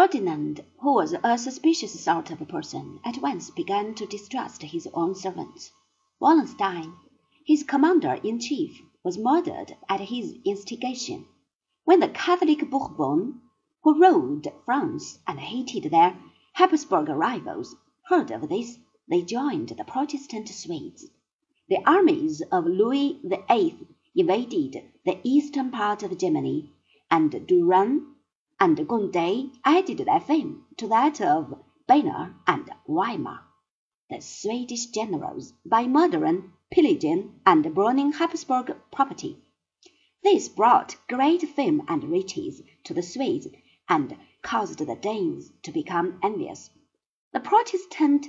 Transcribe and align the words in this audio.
Ferdinand, 0.00 0.64
who 0.78 0.94
was 0.94 1.12
a 1.24 1.36
suspicious 1.36 2.00
sort 2.04 2.30
of 2.30 2.46
person, 2.46 3.00
at 3.04 3.18
once 3.20 3.50
began 3.50 3.96
to 3.96 4.06
distrust 4.06 4.62
his 4.62 4.86
own 4.94 5.12
servants. 5.16 5.72
Wallenstein, 6.20 6.94
his 7.44 7.64
commander 7.64 8.12
in 8.22 8.38
chief, 8.38 8.80
was 9.02 9.18
murdered 9.18 9.76
at 9.88 10.02
his 10.02 10.36
instigation. 10.44 11.26
When 11.82 11.98
the 11.98 12.10
Catholic 12.10 12.70
Bourbons, 12.70 13.40
who 13.82 14.00
ruled 14.00 14.46
France 14.64 15.18
and 15.26 15.40
hated 15.40 15.90
their 15.90 16.16
Hapsburg 16.56 17.08
rivals, 17.08 17.74
heard 18.04 18.30
of 18.30 18.48
this, 18.48 18.78
they 19.08 19.22
joined 19.22 19.70
the 19.70 19.82
Protestant 19.82 20.48
Swedes. 20.48 21.10
The 21.68 21.84
armies 21.84 22.40
of 22.52 22.66
Louis 22.66 23.18
VIII 23.24 23.88
invaded 24.14 24.92
the 25.04 25.18
eastern 25.24 25.72
part 25.72 26.04
of 26.04 26.16
Germany, 26.16 26.70
and 27.10 27.32
Turenne 27.48 28.14
and 28.60 28.88
Conde 28.88 29.52
added 29.64 29.98
their 29.98 30.18
fame 30.18 30.64
to 30.76 30.88
that 30.88 31.20
of 31.20 31.62
Baner 31.88 32.34
and 32.44 32.68
Weimar. 32.86 33.44
The 34.10 34.20
Swedish 34.20 34.86
generals, 34.86 35.52
by 35.64 35.86
murdering, 35.86 36.52
pillaging, 36.70 37.40
and 37.46 37.72
burning 37.72 38.12
Habsburg 38.12 38.76
property, 38.90 39.38
this 40.24 40.48
brought 40.48 40.96
great 41.08 41.42
fame 41.42 41.82
and 41.86 42.02
riches 42.10 42.60
to 42.82 42.92
the 42.92 43.02
Swedes, 43.02 43.46
and 43.88 44.16
caused 44.42 44.80
the 44.80 44.96
Danes 44.96 45.52
to 45.62 45.70
become 45.70 46.18
envious. 46.20 46.70
The 47.32 47.38
Protestant 47.38 48.26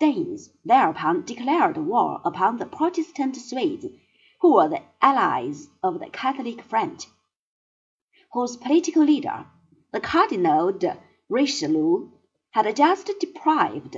Danes 0.00 0.50
thereupon 0.64 1.24
declared 1.24 1.76
war 1.76 2.20
upon 2.24 2.56
the 2.56 2.66
Protestant 2.66 3.36
Swedes, 3.36 3.86
who 4.40 4.54
were 4.54 4.68
the 4.68 4.82
allies 5.00 5.68
of 5.84 6.00
the 6.00 6.10
Catholic 6.10 6.62
French, 6.62 7.06
whose 8.32 8.56
political 8.56 9.04
leader, 9.04 9.46
the 9.90 10.00
Cardinal 10.00 10.72
de 10.72 10.98
Richelieu, 11.28 12.10
had 12.50 12.76
just 12.76 13.10
deprived 13.20 13.96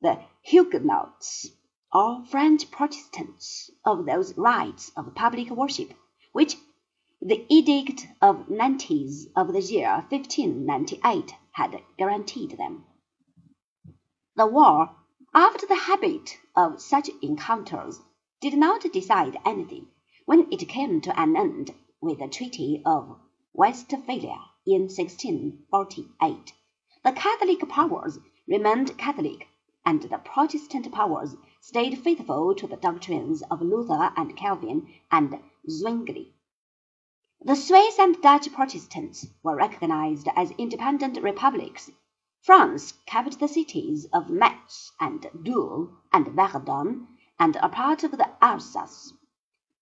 the 0.00 0.20
Huguenots, 0.42 1.50
or 1.92 2.24
French 2.26 2.70
Protestants, 2.70 3.70
of 3.84 4.06
those 4.06 4.36
rights 4.38 4.92
of 4.96 5.14
public 5.14 5.50
worship 5.50 5.94
which 6.32 6.56
the 7.20 7.44
Edict 7.48 8.06
of 8.20 8.48
Nantes 8.48 9.26
of 9.34 9.52
the 9.52 9.60
year 9.60 10.06
1598 10.10 11.34
had 11.52 11.82
guaranteed 11.96 12.56
them. 12.56 12.84
The 14.36 14.46
war 14.46 14.94
after 15.34 15.66
the 15.66 15.74
habit 15.74 16.38
of 16.54 16.80
such 16.80 17.08
encounters, 17.22 18.00
did 18.40 18.54
not 18.54 18.82
decide 18.92 19.38
anything 19.46 19.88
when 20.26 20.46
it 20.52 20.68
came 20.68 21.00
to 21.00 21.18
an 21.18 21.36
end 21.36 21.74
with 22.02 22.18
the 22.18 22.28
Treaty 22.28 22.82
of 22.84 23.18
Westphalia 23.54 24.38
in 24.64 24.82
1648. 24.82 26.52
The 27.02 27.12
Catholic 27.12 27.68
powers 27.68 28.18
remained 28.46 28.96
Catholic, 28.96 29.48
and 29.84 30.02
the 30.02 30.18
Protestant 30.18 30.92
powers 30.92 31.34
stayed 31.60 31.98
faithful 31.98 32.54
to 32.54 32.66
the 32.66 32.76
doctrines 32.76 33.42
of 33.50 33.60
Luther 33.60 34.12
and 34.16 34.36
Calvin 34.36 34.86
and 35.10 35.40
Zwingli. 35.68 36.34
The 37.40 37.56
Swiss 37.56 37.98
and 37.98 38.20
Dutch 38.22 38.52
Protestants 38.52 39.26
were 39.42 39.56
recognized 39.56 40.28
as 40.36 40.52
independent 40.52 41.20
republics 41.20 41.90
France 42.42 42.94
kept 43.06 43.40
the 43.40 43.48
cities 43.48 44.06
of 44.12 44.30
Metz 44.30 44.92
and 45.00 45.26
Toul 45.44 45.90
and 46.12 46.28
Verdun 46.28 47.08
and 47.38 47.56
a 47.56 47.68
part 47.68 48.04
of 48.04 48.12
the 48.12 48.28
Alsace. 48.40 49.12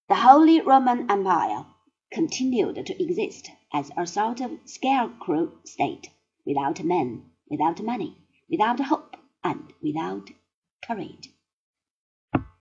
The 0.08 0.14
Holy 0.14 0.62
Roman 0.62 1.10
Empire 1.10 1.66
continued 2.10 2.86
to 2.86 3.02
exist 3.02 3.50
as 3.72 3.90
a 3.96 4.06
sort 4.06 4.40
of 4.40 4.50
scarecrow 4.64 5.52
state, 5.64 6.10
without 6.44 6.82
men, 6.82 7.30
without 7.48 7.80
money, 7.82 8.16
without 8.48 8.80
hope, 8.80 9.16
and 9.44 9.72
without 9.82 10.30
courage. 10.82 11.30